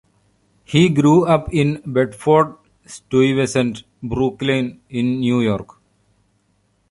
He 0.63 0.89
grew 0.89 1.27
up 1.27 1.53
in 1.53 1.79
Bedford-Stuyvesant, 1.85 3.83
Brooklyn 4.01 4.81
in 4.89 5.19
New 5.19 5.41
York. 5.41 5.77